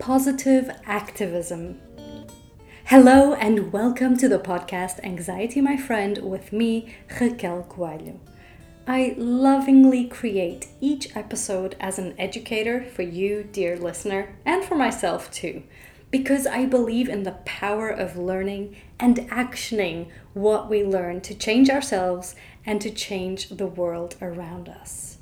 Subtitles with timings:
[0.00, 1.78] positive activism.
[2.86, 8.18] Hello and welcome to the podcast Anxiety My Friend with me, Raquel Coelho.
[8.86, 15.30] I lovingly create each episode as an educator for you, dear listener, and for myself
[15.30, 15.64] too,
[16.10, 21.68] because I believe in the power of learning and actioning what we learn to change
[21.68, 25.18] ourselves and to change the world around us.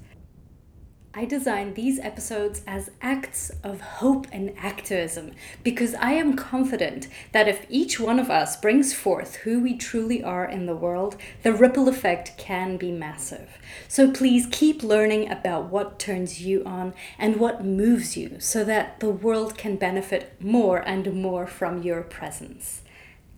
[1.14, 5.32] I design these episodes as acts of hope and activism
[5.64, 10.22] because I am confident that if each one of us brings forth who we truly
[10.22, 13.58] are in the world, the ripple effect can be massive.
[13.88, 19.00] So please keep learning about what turns you on and what moves you so that
[19.00, 22.82] the world can benefit more and more from your presence.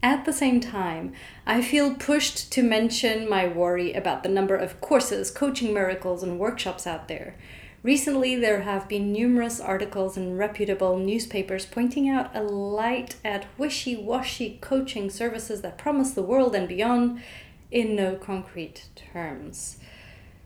[0.03, 1.13] At the same time,
[1.47, 6.39] I feel pushed to mention my worry about the number of courses, coaching miracles, and
[6.39, 7.37] workshops out there.
[7.83, 13.97] Recently, there have been numerous articles in reputable newspapers pointing out a light at wishy
[13.97, 17.23] washy coaching services that promise the world and beyond
[17.71, 19.79] in no concrete terms.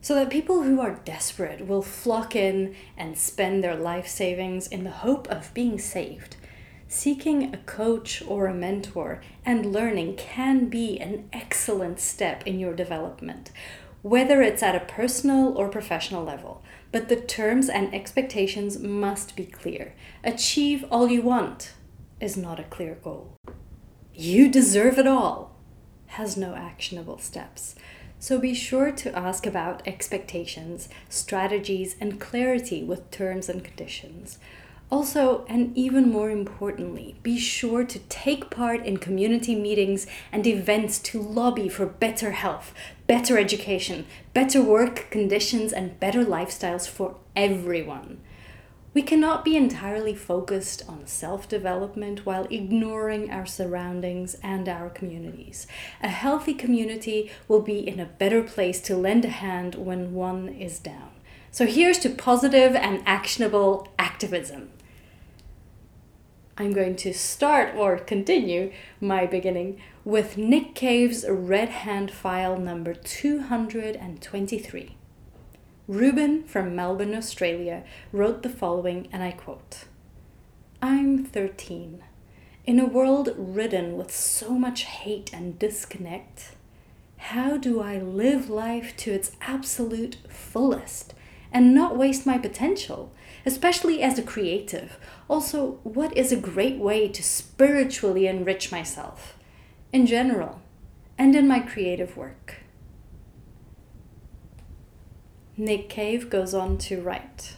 [0.00, 4.84] So that people who are desperate will flock in and spend their life savings in
[4.84, 6.36] the hope of being saved.
[6.86, 12.74] Seeking a coach or a mentor and learning can be an excellent step in your
[12.74, 13.50] development,
[14.04, 16.62] whether it's at a personal or professional level
[16.94, 19.96] but the terms and expectations must be clear.
[20.22, 21.72] Achieve all you want
[22.20, 23.34] is not a clear goal.
[24.14, 25.56] You deserve it all
[26.06, 27.74] has no actionable steps.
[28.20, 34.38] So be sure to ask about expectations, strategies, and clarity with terms and conditions.
[34.90, 40.98] Also, and even more importantly, be sure to take part in community meetings and events
[41.00, 42.72] to lobby for better health,
[43.06, 48.20] better education, better work conditions, and better lifestyles for everyone.
[48.94, 55.66] We cannot be entirely focused on self development while ignoring our surroundings and our communities.
[56.00, 60.48] A healthy community will be in a better place to lend a hand when one
[60.48, 61.10] is down.
[61.50, 64.70] So here's to positive and actionable activism.
[66.56, 72.94] I'm going to start or continue my beginning with Nick Cave's Red Hand file number
[72.94, 74.96] 223.
[75.88, 77.82] Ruben from Melbourne, Australia
[78.12, 79.86] wrote the following, and I quote
[80.80, 82.04] I'm 13.
[82.66, 86.52] In a world ridden with so much hate and disconnect,
[87.16, 91.14] how do I live life to its absolute fullest
[91.54, 93.14] and not waste my potential,
[93.46, 94.98] especially as a creative?
[95.28, 99.38] Also, what is a great way to spiritually enrich myself?
[99.94, 100.60] in general
[101.16, 102.56] and in my creative work.
[105.56, 107.54] Nick Cave goes on to write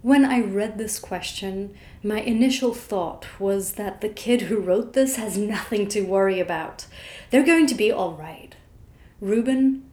[0.00, 1.74] When I read this question,
[2.04, 6.86] my initial thought was that the kid who wrote this has nothing to worry about.
[7.30, 8.54] They're going to be all right.
[9.20, 9.90] Ruben,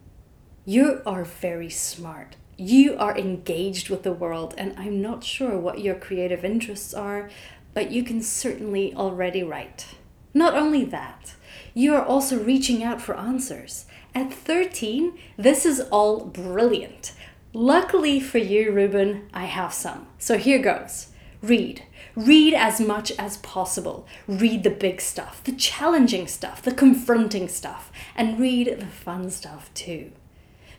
[0.64, 2.36] you are very smart.
[2.58, 7.30] You are engaged with the world, and I'm not sure what your creative interests are,
[7.74, 9.88] but you can certainly already write.
[10.34, 11.36] Not only that,
[11.74, 13.86] you are also reaching out for answers.
[14.14, 17.12] At 13, this is all brilliant.
[17.52, 20.08] Luckily for you, Ruben, I have some.
[20.18, 21.08] So here goes.
[21.42, 21.84] Read.
[22.16, 24.08] Read as much as possible.
[24.28, 29.70] Read the big stuff, the challenging stuff, the confronting stuff, and read the fun stuff
[29.74, 30.12] too.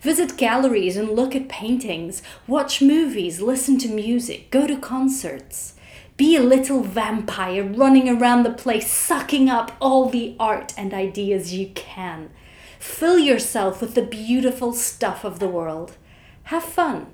[0.06, 5.75] Visit galleries and look at paintings, watch movies, listen to music, go to concerts.
[6.17, 11.53] Be a little vampire running around the place, sucking up all the art and ideas
[11.53, 12.31] you can.
[12.78, 15.97] Fill yourself with the beautiful stuff of the world.
[16.45, 17.09] Have fun.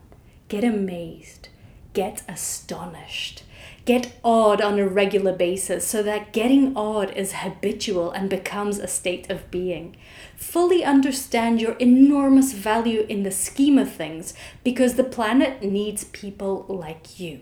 [0.48, 1.48] Get amazed.
[1.94, 3.42] Get astonished.
[3.84, 8.86] Get awed on a regular basis so that getting awed is habitual and becomes a
[8.86, 9.96] state of being.
[10.36, 16.64] Fully understand your enormous value in the scheme of things because the planet needs people
[16.68, 17.40] like you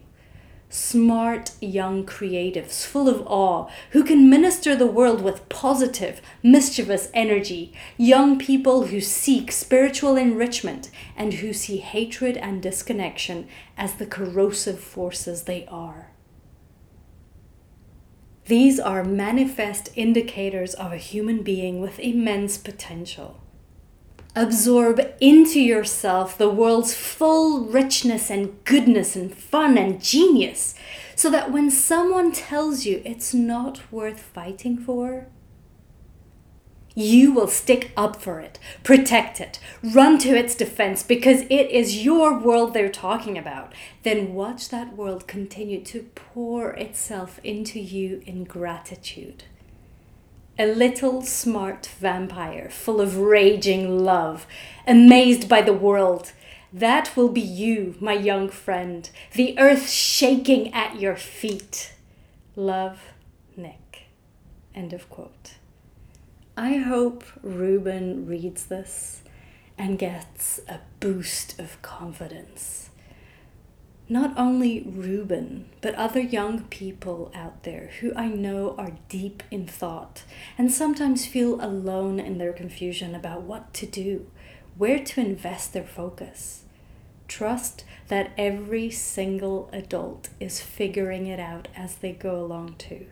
[0.72, 7.72] smart young creatives full of awe who can minister the world with positive, mischievous energy,
[7.96, 14.78] young people who seek spiritual enrichment and who see hatred and disconnection as the corrosive
[14.78, 16.09] forces they are.
[18.50, 23.40] These are manifest indicators of a human being with immense potential.
[24.34, 30.74] Absorb into yourself the world's full richness and goodness and fun and genius,
[31.14, 35.28] so that when someone tells you it's not worth fighting for,
[37.00, 42.04] you will stick up for it, protect it, run to its defense because it is
[42.04, 48.22] your world they're talking about, then watch that world continue to pour itself into you
[48.26, 49.44] in gratitude.
[50.58, 54.46] A little smart vampire full of raging love,
[54.86, 56.32] amazed by the world.
[56.72, 61.94] That will be you, my young friend, the earth shaking at your feet.
[62.56, 63.00] Love,
[63.56, 64.08] Nick.
[64.74, 65.54] End of quote.
[66.56, 69.22] I hope Ruben reads this
[69.78, 72.90] and gets a boost of confidence.
[74.08, 79.68] Not only Ruben, but other young people out there who I know are deep in
[79.68, 80.24] thought
[80.58, 84.26] and sometimes feel alone in their confusion about what to do,
[84.76, 86.64] where to invest their focus.
[87.28, 93.06] Trust that every single adult is figuring it out as they go along too.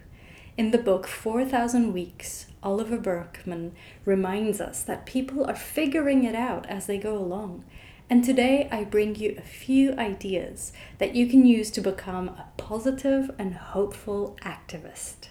[0.56, 3.72] In the book 4000 Weeks, Oliver Burkeman
[4.04, 7.64] reminds us that people are figuring it out as they go along.
[8.10, 12.48] And today I bring you a few ideas that you can use to become a
[12.56, 15.28] positive and hopeful activist.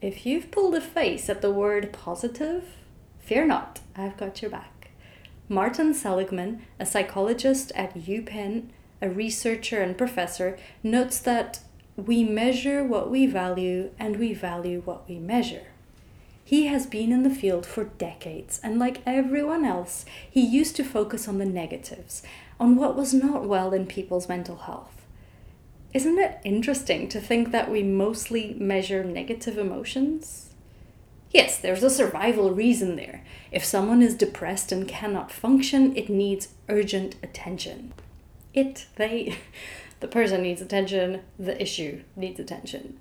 [0.00, 2.64] If you've pulled a face at the word positive,
[3.18, 4.90] fear not, I've got your back.
[5.48, 8.68] Martin Seligman, a psychologist at UPenn,
[9.02, 11.60] a researcher and professor, notes that
[11.96, 15.66] we measure what we value and we value what we measure.
[16.44, 20.84] He has been in the field for decades, and like everyone else, he used to
[20.84, 22.22] focus on the negatives,
[22.58, 25.00] on what was not well in people's mental health.
[25.92, 30.50] Isn't it interesting to think that we mostly measure negative emotions?
[31.32, 33.22] Yes, there's a survival reason there.
[33.52, 37.92] If someone is depressed and cannot function, it needs urgent attention.
[38.52, 39.36] It, they,
[40.00, 42.98] the person needs attention, the issue needs attention.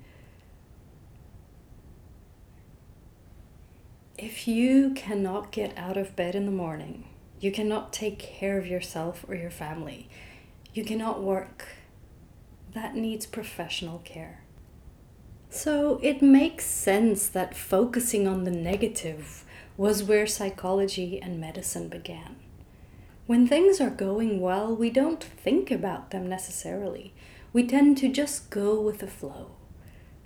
[4.22, 7.06] If you cannot get out of bed in the morning,
[7.40, 10.10] you cannot take care of yourself or your family,
[10.74, 11.68] you cannot work,
[12.74, 14.44] that needs professional care.
[15.50, 19.46] So it makes sense that focusing on the negative
[19.78, 22.36] was where psychology and medicine began.
[23.26, 27.14] When things are going well, we don't think about them necessarily.
[27.54, 29.52] We tend to just go with the flow.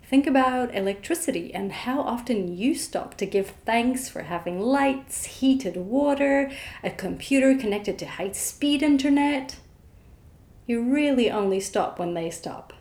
[0.08, 5.76] Think about electricity and how often you stop to give thanks for having lights, heated
[5.76, 6.50] water,
[6.82, 9.56] a computer connected to high speed internet.
[10.66, 12.72] You really only stop when they stop.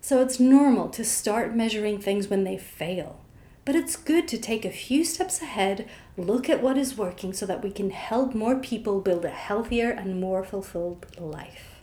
[0.00, 3.20] So it's normal to start measuring things when they fail.
[3.64, 7.46] But it's good to take a few steps ahead, look at what is working so
[7.46, 11.80] that we can help more people build a healthier and more fulfilled life.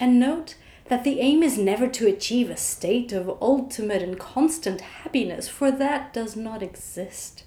[0.00, 0.56] And note
[0.86, 5.70] that the aim is never to achieve a state of ultimate and constant happiness, for
[5.70, 7.44] that does not exist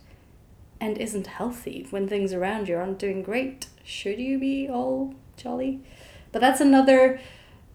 [0.79, 3.67] and isn't healthy when things around you aren't doing great.
[3.83, 5.81] Should you be all jolly?
[6.31, 7.19] But that's another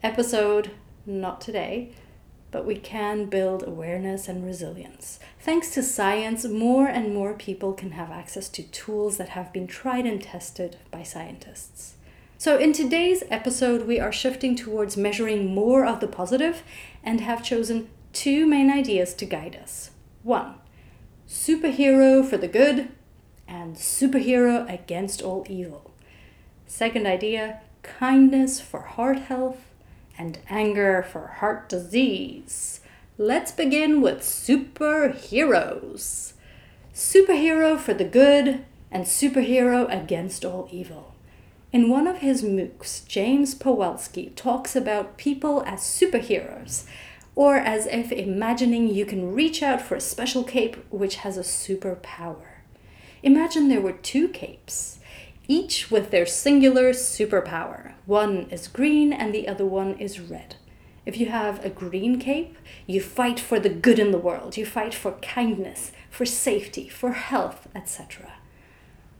[0.02, 0.70] episode,
[1.06, 1.92] not today.
[2.50, 5.18] But we can build awareness and resilience.
[5.40, 9.66] Thanks to science, more and more people can have access to tools that have been
[9.66, 11.94] tried and tested by scientists.
[12.42, 16.64] So, in today's episode, we are shifting towards measuring more of the positive
[17.04, 19.92] and have chosen two main ideas to guide us.
[20.24, 20.56] One,
[21.28, 22.88] superhero for the good,
[23.46, 25.92] and superhero against all evil.
[26.66, 29.58] Second idea, kindness for heart health
[30.18, 32.80] and anger for heart disease.
[33.18, 36.32] Let's begin with superheroes.
[36.92, 41.11] Superhero for the good and superhero against all evil.
[41.72, 46.84] In one of his MOOCs, James Pawelski talks about people as superheroes,
[47.34, 51.40] or as if imagining you can reach out for a special cape which has a
[51.40, 52.60] superpower.
[53.22, 54.98] Imagine there were two capes,
[55.48, 57.92] each with their singular superpower.
[58.04, 60.56] One is green and the other one is red.
[61.06, 64.66] If you have a green cape, you fight for the good in the world, you
[64.66, 68.34] fight for kindness, for safety, for health, etc.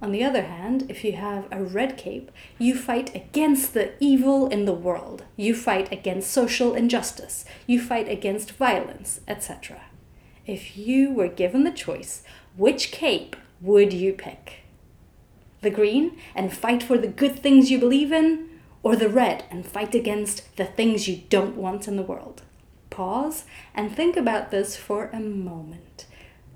[0.02, 4.48] On the other hand, if you have a red cape, you fight against the evil
[4.48, 5.22] in the world.
[5.36, 7.44] You fight against social injustice.
[7.68, 9.82] You fight against violence, etc.
[10.44, 12.24] If you were given the choice,
[12.56, 14.64] which cape would you pick?
[15.60, 18.48] The green and fight for the good things you believe in,
[18.82, 22.42] or the red and fight against the things you don't want in the world?
[22.90, 26.06] Pause and think about this for a moment.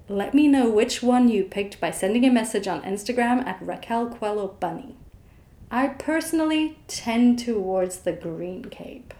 [0.08, 4.08] Let me know which one you picked by sending a message on Instagram at Raquel
[4.08, 4.94] Coelho Bunny.
[5.68, 9.12] I personally tend towards the green cape.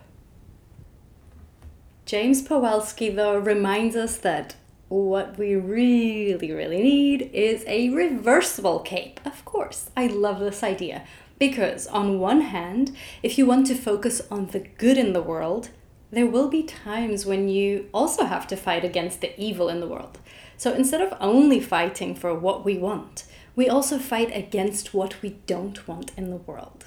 [2.04, 4.54] James Pawelski, though, reminds us that
[4.86, 9.18] what we really, really need is a reversible cape.
[9.24, 11.02] Of course, I love this idea
[11.40, 15.70] because, on one hand, if you want to focus on the good in the world,
[16.12, 19.88] there will be times when you also have to fight against the evil in the
[19.88, 20.20] world.
[20.56, 25.38] So instead of only fighting for what we want, we also fight against what we
[25.46, 26.86] don't want in the world.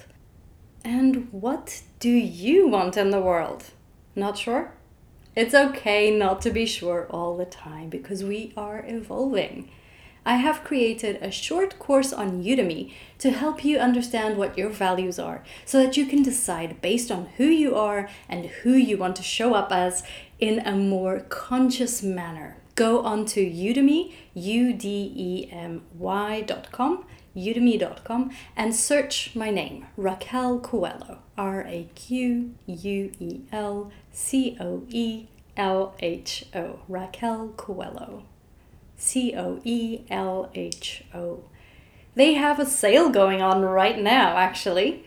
[0.84, 3.64] And what do you want in the world?
[4.16, 4.72] Not sure?
[5.36, 9.70] It's okay not to be sure all the time because we are evolving.
[10.24, 15.18] I have created a short course on Udemy to help you understand what your values
[15.18, 19.16] are so that you can decide based on who you are and who you want
[19.16, 20.02] to show up as
[20.38, 22.59] in a more conscious manner.
[22.80, 27.04] Go on to Udemy, U D E M Y.com,
[27.36, 34.84] udemy.com, and search my name, Raquel Coelho, R A Q U E L C O
[34.88, 35.26] E
[35.58, 38.22] L H O, Raquel Coelho.
[38.96, 41.44] C O E L H O.
[42.14, 45.04] They have a sale going on right now, actually.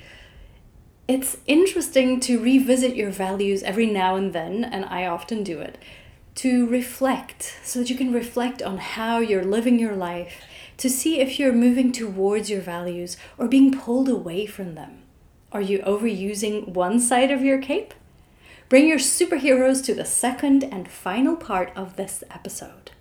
[1.08, 5.80] It's interesting to revisit your values every now and then, and I often do it,
[6.36, 10.44] to reflect so that you can reflect on how you're living your life,
[10.78, 15.04] to see if you're moving towards your values or being pulled away from them.
[15.52, 17.94] Are you overusing one side of your cape?
[18.70, 22.92] Bring your superheroes to the second and final part of this episode.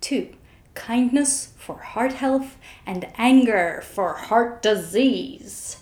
[0.00, 0.30] 2.
[0.74, 2.56] Kindness for heart health
[2.86, 5.79] and anger for heart disease.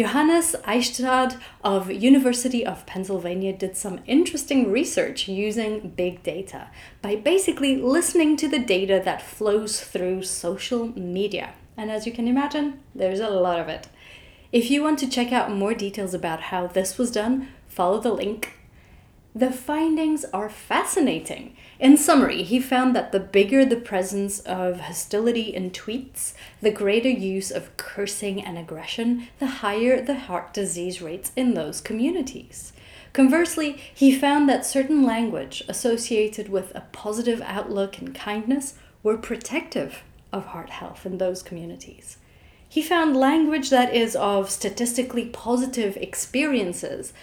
[0.00, 6.70] Johannes Eichstaedt of University of Pennsylvania did some interesting research using big data
[7.02, 11.52] by basically listening to the data that flows through social media.
[11.76, 13.88] And as you can imagine, there's a lot of it.
[14.52, 18.14] If you want to check out more details about how this was done, follow the
[18.14, 18.54] link
[19.34, 21.56] the findings are fascinating.
[21.80, 27.08] In summary, he found that the bigger the presence of hostility in tweets, the greater
[27.08, 32.74] use of cursing and aggression, the higher the heart disease rates in those communities.
[33.14, 40.02] Conversely, he found that certain language associated with a positive outlook and kindness were protective
[40.34, 42.18] of heart health in those communities.
[42.68, 47.14] He found language that is of statistically positive experiences,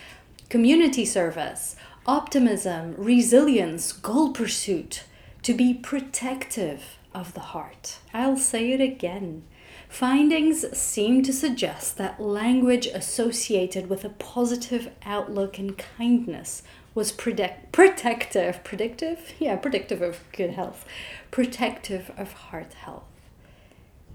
[0.49, 1.75] community service,
[2.07, 5.03] optimism, resilience, goal pursuit,
[5.43, 7.99] to be protective of the heart.
[8.13, 9.43] I'll say it again.
[9.89, 16.63] Findings seem to suggest that language associated with a positive outlook and kindness
[16.95, 19.33] was predict- protective, predictive?
[19.39, 20.85] Yeah, predictive of good health,
[21.29, 23.03] protective of heart health.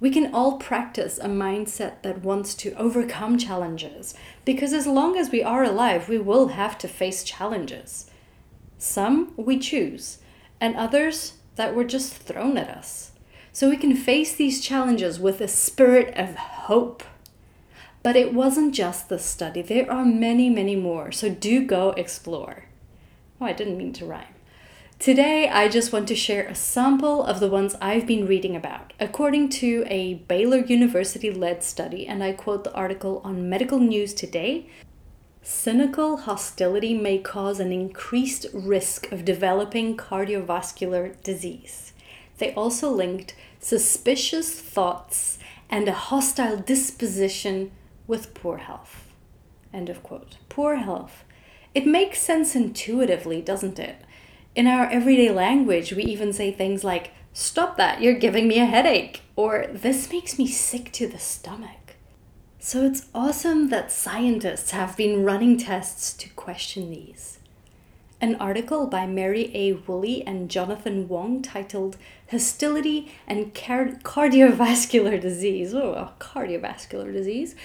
[0.02, 5.30] We can all practice a mindset that wants to overcome challenges because as long as
[5.30, 8.10] we are alive, we will have to face challenges.
[8.78, 10.18] Some we choose,
[10.60, 13.12] and others that were just thrown at us.
[13.52, 17.04] So we can face these challenges with a spirit of hope.
[18.02, 22.64] But it wasn't just the study, there are many, many more, so do go explore.
[23.40, 24.31] Oh, I didn't mean to rhyme.
[25.02, 28.92] Today, I just want to share a sample of the ones I've been reading about,
[29.00, 34.14] according to a Baylor University led study, and I quote the article on Medical News
[34.14, 34.68] Today.
[35.42, 41.94] Cynical hostility may cause an increased risk of developing cardiovascular disease.
[42.38, 45.36] They also linked suspicious thoughts
[45.68, 47.72] and a hostile disposition
[48.06, 49.08] with poor health.
[49.74, 50.36] End of quote.
[50.48, 51.24] Poor health.
[51.74, 53.96] It makes sense intuitively, doesn't it?
[54.54, 58.66] In our everyday language, we even say things like, Stop that, you're giving me a
[58.66, 61.96] headache, or This makes me sick to the stomach.
[62.58, 67.38] So it's awesome that scientists have been running tests to question these.
[68.20, 69.72] An article by Mary A.
[69.72, 71.96] Whooley and Jonathan Wong titled
[72.30, 77.56] Hostility and Car- Cardiovascular Disease, oh, cardiovascular disease,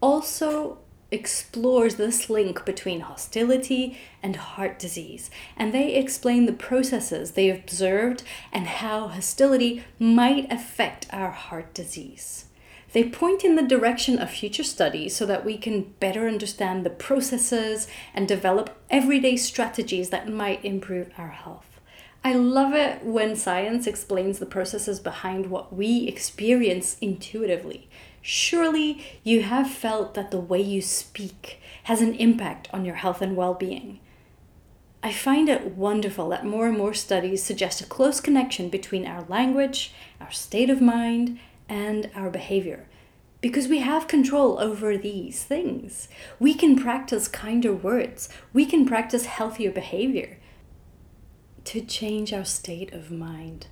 [0.00, 0.78] also
[1.10, 8.22] explores this link between hostility and heart disease, and they explain the processes they observed
[8.52, 12.46] and how hostility might affect our heart disease.
[12.92, 16.90] They point in the direction of future studies so that we can better understand the
[16.90, 21.80] processes and develop everyday strategies that might improve our health.
[22.24, 27.88] I love it when science explains the processes behind what we experience intuitively
[28.28, 33.22] Surely you have felt that the way you speak has an impact on your health
[33.22, 34.00] and well being.
[35.00, 39.22] I find it wonderful that more and more studies suggest a close connection between our
[39.28, 42.88] language, our state of mind, and our behavior.
[43.40, 46.08] Because we have control over these things.
[46.40, 50.38] We can practice kinder words, we can practice healthier behavior.
[51.62, 53.68] to change our state of mind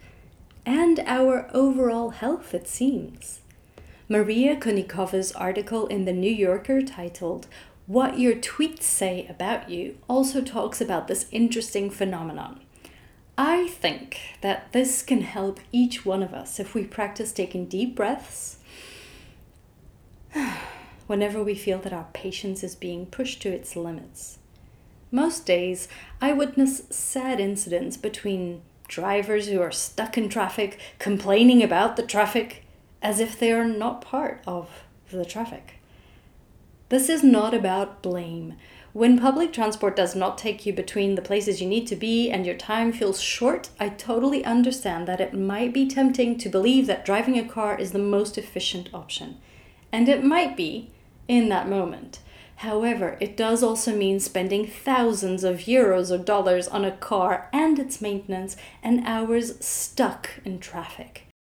[0.64, 3.40] and our overall health, it seems.
[4.14, 7.48] Maria Konnikova's article in The New Yorker titled
[7.88, 12.60] What Your Tweets Say About You also talks about this interesting phenomenon.
[13.36, 17.96] I think that this can help each one of us if we practice taking deep
[17.96, 18.58] breaths
[21.08, 24.38] whenever we feel that our patience is being pushed to its limits.
[25.10, 25.88] Most days,
[26.20, 32.63] I witness sad incidents between drivers who are stuck in traffic complaining about the traffic
[33.04, 34.82] as if they are not part of
[35.12, 35.74] the traffic.
[36.88, 38.54] This is not about blame.
[38.94, 42.46] When public transport does not take you between the places you need to be and
[42.46, 47.04] your time feels short, I totally understand that it might be tempting to believe that
[47.04, 49.36] driving a car is the most efficient option.
[49.92, 50.90] And it might be
[51.28, 52.20] in that moment.
[52.56, 57.78] However, it does also mean spending thousands of euros or dollars on a car and
[57.78, 61.33] its maintenance and hours stuck in traffic.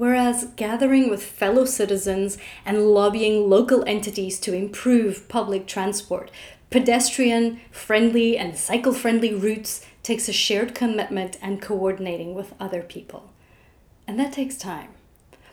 [0.00, 6.30] Whereas gathering with fellow citizens and lobbying local entities to improve public transport,
[6.70, 13.30] pedestrian friendly and cycle friendly routes takes a shared commitment and coordinating with other people.
[14.06, 14.88] And that takes time.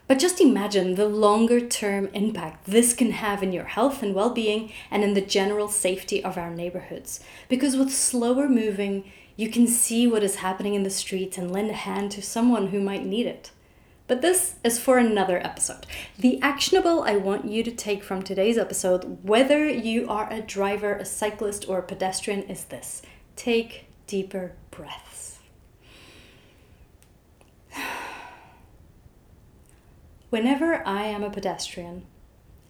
[0.08, 4.30] But just imagine the longer term impact this can have in your health and well
[4.30, 7.20] being and in the general safety of our neighborhoods.
[7.50, 11.70] Because with slower moving, you can see what is happening in the streets and lend
[11.70, 13.52] a hand to someone who might need it.
[14.08, 15.86] But this is for another episode.
[16.18, 20.94] The actionable I want you to take from today's episode, whether you are a driver,
[20.94, 23.02] a cyclist, or a pedestrian, is this
[23.36, 25.40] take deeper breaths.
[30.30, 32.06] Whenever I am a pedestrian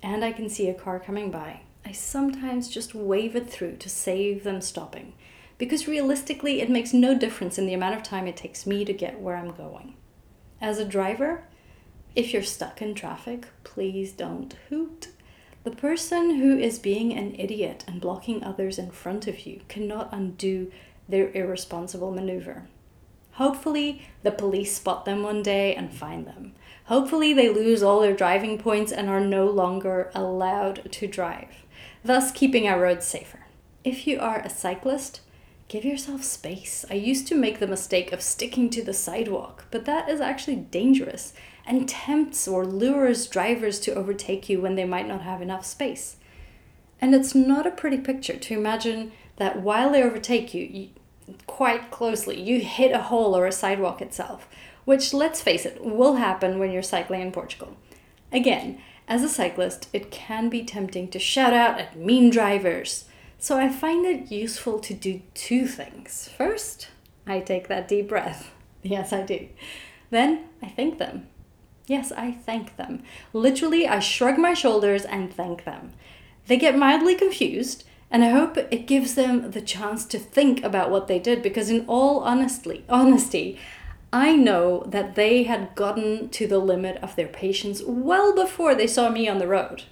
[0.01, 3.89] and I can see a car coming by, I sometimes just wave it through to
[3.89, 5.13] save them stopping,
[5.59, 8.93] because realistically, it makes no difference in the amount of time it takes me to
[8.93, 9.96] get where I'm going.
[10.59, 11.43] As a driver,
[12.15, 15.09] if you're stuck in traffic, please don't hoot.
[15.63, 20.09] The person who is being an idiot and blocking others in front of you cannot
[20.11, 20.71] undo
[21.07, 22.67] their irresponsible maneuver.
[23.33, 26.53] Hopefully, the police spot them one day and find them.
[26.85, 31.65] Hopefully, they lose all their driving points and are no longer allowed to drive,
[32.03, 33.45] thus, keeping our roads safer.
[33.83, 35.21] If you are a cyclist,
[35.67, 36.85] give yourself space.
[36.89, 40.55] I used to make the mistake of sticking to the sidewalk, but that is actually
[40.55, 41.33] dangerous
[41.65, 46.17] and tempts or lures drivers to overtake you when they might not have enough space.
[47.01, 50.89] And it's not a pretty picture to imagine that while they overtake you, you
[51.45, 54.47] quite closely, you hit a hole or a sidewalk itself
[54.87, 57.75] which, let's face it, will happen when you're cycling in Portugal.
[58.31, 63.03] Again, as a cyclist, it can be tempting to shout out at mean drivers.
[63.39, 66.29] So I find it useful to do two things.
[66.37, 66.89] First,
[67.25, 68.51] I take that deep breath.
[68.83, 69.49] Yes, I do.
[70.11, 71.27] Then I thank them.
[71.87, 73.03] Yes, I thank them.
[73.33, 75.93] Literally, I shrug my shoulders and thank them.
[76.45, 80.89] They get mildly confused, and I hope it gives them the chance to think about
[80.91, 83.59] what they did because in all honestly, honesty,
[84.13, 88.87] I know that they had gotten to the limit of their patience well before they
[88.87, 89.83] saw me on the road.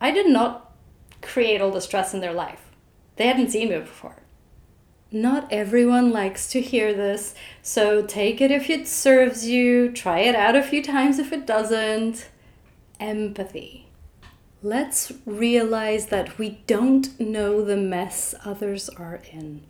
[0.00, 0.69] I did not
[1.22, 2.70] create all the stress in their life.
[3.16, 4.16] They hadn't seen me before.
[5.12, 10.36] Not everyone likes to hear this, so take it if it serves you, try it
[10.36, 12.28] out a few times if it doesn't.
[13.00, 13.88] Empathy.
[14.62, 19.62] Let's realize that we don't know the mess others are in.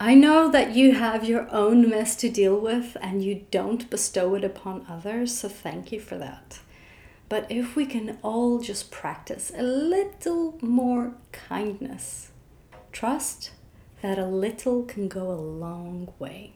[0.00, 4.34] I know that you have your own mess to deal with and you don't bestow
[4.34, 6.58] it upon others, so thank you for that.
[7.28, 12.30] But if we can all just practice a little more kindness,
[12.92, 13.50] trust
[14.02, 16.52] that a little can go a long way.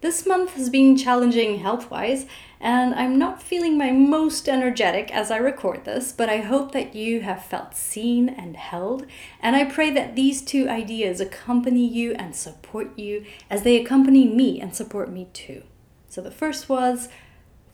[0.00, 2.26] This month has been challenging health wise,
[2.60, 6.94] and I'm not feeling my most energetic as I record this, but I hope that
[6.94, 9.06] you have felt seen and held,
[9.40, 14.28] and I pray that these two ideas accompany you and support you as they accompany
[14.28, 15.64] me and support me too.
[16.08, 17.08] So the first was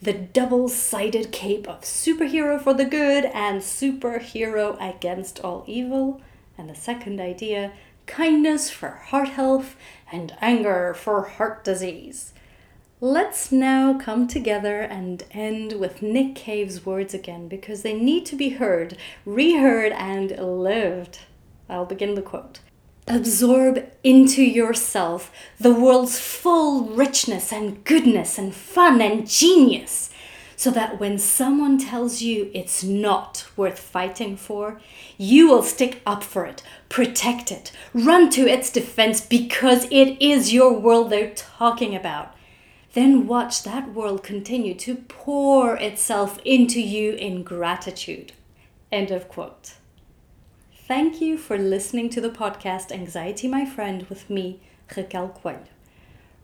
[0.01, 6.21] the double sided cape of superhero for the good and superhero against all evil.
[6.59, 7.73] And the second idea,
[8.07, 9.77] kindness for heart health,
[10.13, 12.33] and anger for heart disease.
[13.01, 18.37] Let's now come together and end with Nick Cave's words again because they need to
[18.37, 21.19] be heard, reheard, and lived.
[21.69, 22.61] I'll begin the quote.
[23.07, 30.11] Absorb into yourself the world's full richness and goodness and fun and genius.
[30.57, 34.81] so that when someone tells you it's not worth fighting for,
[35.19, 40.53] you will stick up for it, protect it, run to its defense because it is
[40.53, 42.35] your world they're talking about.
[42.93, 48.33] Then watch that world continue to pour itself into you in gratitude.
[48.93, 49.75] End of quote.
[50.87, 54.61] Thank you for listening to the podcast Anxiety My Friend with me,
[54.95, 55.65] Raquel Coelho.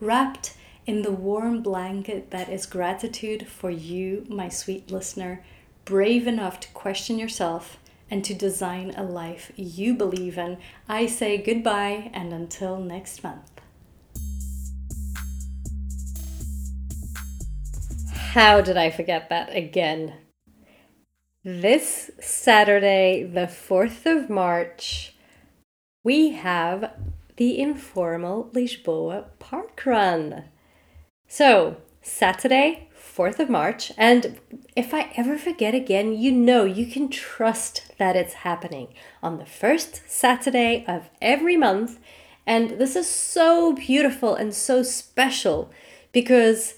[0.01, 0.55] Wrapped
[0.87, 5.45] in the warm blanket that is gratitude for you, my sweet listener,
[5.85, 7.77] brave enough to question yourself
[8.11, 10.57] and to design a life you believe in,
[10.89, 13.61] I say goodbye and until next month.
[18.15, 20.15] How did I forget that again?
[21.43, 25.15] This Saturday, the 4th of March,
[26.05, 26.93] we have
[27.39, 30.45] the informal Lisboa Park Run.
[31.27, 34.39] So, Saturday, 4th of March, and
[34.77, 38.89] if I ever forget again, you know you can trust that it's happening
[39.23, 42.01] on the first Saturday of every month.
[42.47, 45.71] And this is so beautiful and so special
[46.13, 46.75] because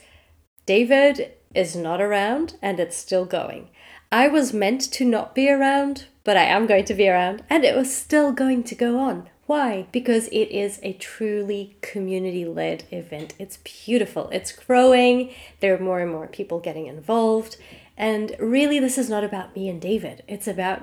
[0.67, 3.69] David is not around and it's still going.
[4.13, 7.65] I was meant to not be around, but I am going to be around, and
[7.65, 9.31] it was still going to go on.
[9.47, 9.87] Why?
[9.91, 13.33] Because it is a truly community led event.
[13.39, 17.57] It's beautiful, it's growing, there are more and more people getting involved.
[17.97, 20.83] And really, this is not about me and David, it's about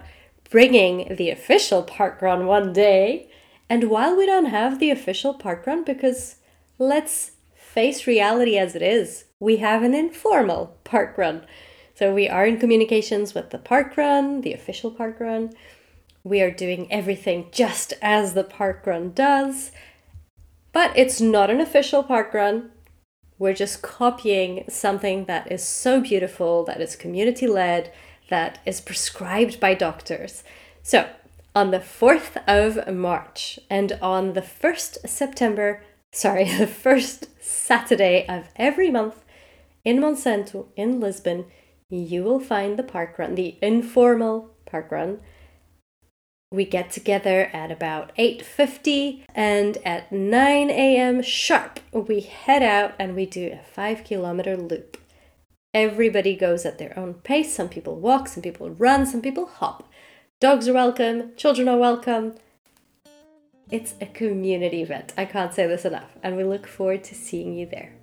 [0.50, 3.30] bringing the official park run one day.
[3.70, 6.38] And while we don't have the official park run, because
[6.80, 11.46] let's face reality as it is, we have an informal park run.
[12.00, 15.52] So we are in communications with the park run, the official park run.
[16.24, 19.74] We are doing everything just as the park run does,
[20.72, 22.72] but it's not an official park run.
[23.38, 27.92] We're just copying something that is so beautiful, that is community led,
[28.30, 30.46] that is prescribed by doctors.
[30.82, 31.10] So,
[31.54, 35.84] on the 4th of March and on the 1st September,
[36.14, 39.26] sorry, the first Saturday of every month
[39.84, 41.46] in Monsanto in Lisbon,
[41.90, 45.20] you will find the park run, the informal park run.
[46.52, 51.22] We get together at about 8:50 and at 9 a.m.
[51.22, 54.98] sharp we head out and we do a 5 kilometer loop.
[55.74, 57.54] Everybody goes at their own pace.
[57.54, 59.88] Some people walk, some people run, some people hop.
[60.40, 62.34] Dogs are welcome, children are welcome.
[63.70, 65.14] It's a community event.
[65.16, 67.99] I can't say this enough, and we look forward to seeing you there.